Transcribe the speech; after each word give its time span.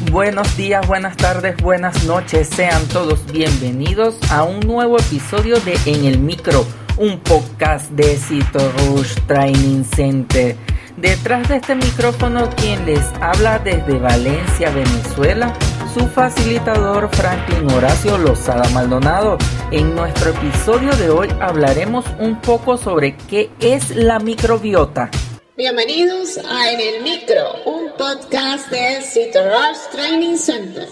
Buenos 0.00 0.56
días, 0.56 0.86
buenas 0.86 1.16
tardes, 1.16 1.56
buenas 1.56 2.04
noches. 2.04 2.48
Sean 2.48 2.86
todos 2.86 3.20
bienvenidos 3.32 4.16
a 4.30 4.44
un 4.44 4.60
nuevo 4.60 4.96
episodio 4.96 5.58
de 5.58 5.76
En 5.86 6.04
el 6.04 6.20
Micro, 6.20 6.64
un 6.96 7.18
podcast 7.18 7.90
de 7.90 8.16
Cito 8.16 8.60
Rush 8.78 9.16
Training 9.26 9.82
Center. 9.82 10.56
Detrás 10.96 11.48
de 11.48 11.56
este 11.56 11.74
micrófono, 11.74 12.48
quien 12.50 12.86
les 12.86 13.04
habla 13.20 13.58
desde 13.58 13.98
Valencia, 13.98 14.70
Venezuela, 14.70 15.52
su 15.92 16.06
facilitador 16.06 17.08
Franklin 17.10 17.68
Horacio 17.72 18.18
Lozada 18.18 18.68
Maldonado. 18.68 19.36
En 19.72 19.96
nuestro 19.96 20.30
episodio 20.30 20.92
de 20.92 21.10
hoy 21.10 21.28
hablaremos 21.40 22.04
un 22.20 22.40
poco 22.40 22.76
sobre 22.76 23.16
qué 23.16 23.50
es 23.58 23.96
la 23.96 24.20
microbiota. 24.20 25.10
Bienvenidos 25.58 26.38
a 26.48 26.70
En 26.70 26.78
el 26.78 27.02
Micro, 27.02 27.64
un 27.64 27.90
podcast 27.98 28.70
de 28.70 28.98
Rush 29.00 29.90
Training 29.90 30.36
Center. 30.36 30.88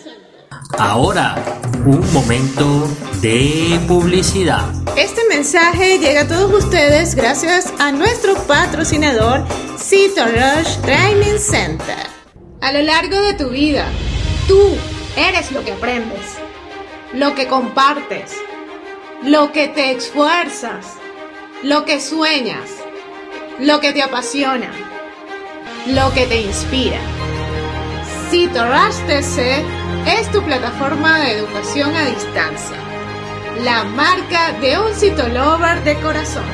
Ahora, 0.77 1.37
un 1.87 2.12
momento 2.12 2.89
de 3.23 3.79
publicidad. 3.87 4.69
Este 4.97 5.23
mensaje 5.29 6.01
llega 6.01 6.23
a 6.23 6.27
todos 6.27 6.65
ustedes 6.65 7.15
gracias 7.15 7.73
a 7.79 7.92
nuestro 7.92 8.34
patrocinador 8.48 9.47
Rush 9.47 10.78
Training 10.83 11.39
Center. 11.39 12.09
A 12.61 12.73
lo 12.73 12.83
largo 12.83 13.20
de 13.20 13.34
tu 13.34 13.51
vida, 13.51 13.87
tú 14.48 14.59
eres 15.17 15.53
lo 15.53 15.64
que 15.64 15.75
aprendes, 15.75 16.27
lo 17.12 17.37
que 17.37 17.47
compartes, 17.47 18.33
lo 19.23 19.53
que 19.53 19.69
te 19.69 19.92
esfuerzas, 19.92 20.87
lo 21.62 21.84
que 21.84 22.01
sueñas 22.01 22.69
lo 23.60 23.80
que 23.80 23.92
te 23.92 24.02
apasiona, 24.02 24.70
lo 25.87 26.12
que 26.12 26.27
te 26.27 26.42
inspira. 26.42 26.98
CitoRash 28.30 28.97
TC 29.06 29.64
es 30.06 30.30
tu 30.30 30.42
plataforma 30.42 31.20
de 31.20 31.38
educación 31.38 31.95
a 31.95 32.05
distancia, 32.05 32.77
la 33.64 33.84
marca 33.84 34.53
de 34.61 34.78
un 34.78 34.92
citolover 34.94 35.83
de 35.84 35.97
corazón. 36.00 36.44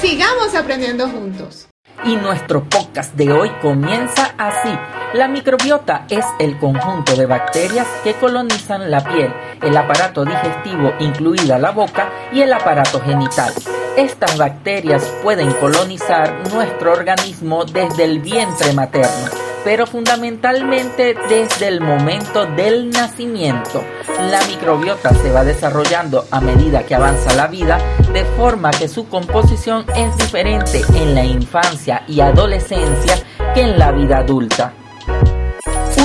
Sigamos 0.00 0.54
aprendiendo 0.54 1.08
juntos. 1.08 1.68
Y 2.04 2.16
nuestro 2.16 2.64
podcast 2.64 3.14
de 3.14 3.30
hoy 3.30 3.50
comienza 3.60 4.34
así. 4.38 4.76
La 5.12 5.28
microbiota 5.28 6.06
es 6.08 6.24
el 6.40 6.58
conjunto 6.58 7.14
de 7.14 7.26
bacterias 7.26 7.86
que 8.02 8.14
colonizan 8.14 8.90
la 8.90 9.04
piel, 9.04 9.32
el 9.60 9.76
aparato 9.76 10.24
digestivo 10.24 10.94
incluida 10.98 11.58
la 11.58 11.70
boca 11.70 12.10
y 12.32 12.40
el 12.40 12.52
aparato 12.52 13.00
genital. 13.00 13.52
Estas 13.96 14.38
bacterias 14.38 15.04
pueden 15.22 15.52
colonizar 15.52 16.50
nuestro 16.50 16.92
organismo 16.92 17.66
desde 17.66 18.04
el 18.04 18.20
vientre 18.20 18.72
materno, 18.72 19.28
pero 19.64 19.86
fundamentalmente 19.86 21.14
desde 21.28 21.68
el 21.68 21.82
momento 21.82 22.46
del 22.46 22.88
nacimiento. 22.88 23.84
La 24.30 24.40
microbiota 24.46 25.12
se 25.12 25.30
va 25.30 25.44
desarrollando 25.44 26.24
a 26.30 26.40
medida 26.40 26.84
que 26.84 26.94
avanza 26.94 27.34
la 27.34 27.48
vida, 27.48 27.78
de 28.14 28.24
forma 28.24 28.70
que 28.70 28.88
su 28.88 29.08
composición 29.08 29.84
es 29.94 30.16
diferente 30.16 30.80
en 30.94 31.14
la 31.14 31.24
infancia 31.24 32.02
y 32.08 32.20
adolescencia 32.20 33.16
que 33.54 33.60
en 33.60 33.78
la 33.78 33.92
vida 33.92 34.18
adulta. 34.18 34.72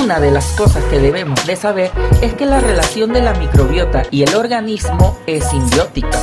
Una 0.02 0.20
de 0.20 0.30
las 0.30 0.44
cosas 0.58 0.84
que 0.84 0.98
debemos 0.98 1.46
de 1.46 1.56
saber 1.56 1.90
es 2.20 2.34
que 2.34 2.44
la 2.44 2.60
relación 2.60 3.14
de 3.14 3.22
la 3.22 3.32
microbiota 3.32 4.02
y 4.10 4.24
el 4.24 4.34
organismo 4.34 5.18
es 5.26 5.48
simbiótica 5.48 6.18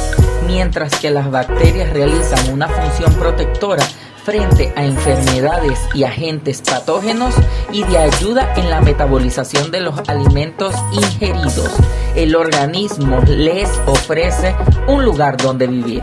mientras 0.46 1.00
que 1.00 1.12
las 1.12 1.30
bacterias 1.30 1.92
realizan 1.92 2.54
una 2.54 2.68
función 2.68 3.14
protectora 3.16 3.86
frente 4.24 4.74
a 4.76 4.84
enfermedades 4.84 5.80
y 5.94 6.04
agentes 6.04 6.62
patógenos 6.62 7.36
y 7.72 7.84
de 7.84 8.00
ayuda 8.00 8.54
en 8.58 8.70
la 8.72 8.82
metabolización 8.82 9.70
de 9.70 9.82
los 9.82 10.10
alimentos 10.10 10.74
ingeridos. 10.92 11.72
El 12.16 12.36
organismo 12.36 13.22
les 13.28 13.70
ofrece 13.86 14.56
un 14.88 15.06
lugar 15.06 15.38
donde 15.38 15.68
vivir. 15.68 16.02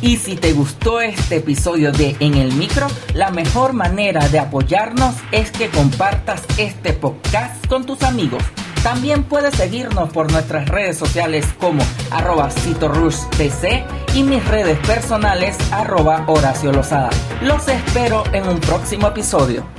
Y 0.00 0.16
si 0.16 0.36
te 0.36 0.52
gustó 0.52 1.00
este 1.00 1.36
episodio 1.36 1.90
de 1.92 2.16
En 2.20 2.34
el 2.34 2.52
Micro, 2.52 2.86
la 3.14 3.30
mejor 3.30 3.72
manera 3.72 4.28
de 4.28 4.38
apoyarnos 4.38 5.14
es 5.32 5.50
que 5.50 5.68
compartas 5.68 6.42
este 6.56 6.92
podcast 6.92 7.66
con 7.66 7.84
tus 7.84 8.02
amigos. 8.02 8.42
También 8.82 9.24
puedes 9.24 9.54
seguirnos 9.54 10.10
por 10.10 10.30
nuestras 10.30 10.68
redes 10.68 10.96
sociales 10.96 11.46
como 11.58 11.82
arroba 12.10 12.50
CitoRushTC 12.50 14.14
y 14.14 14.22
mis 14.22 14.46
redes 14.46 14.78
personales 14.86 15.56
arroba 15.72 16.24
Horacio 16.26 16.72
Lozada. 16.72 17.10
Los 17.42 17.68
espero 17.68 18.24
en 18.32 18.48
un 18.48 18.58
próximo 18.60 19.08
episodio. 19.08 19.77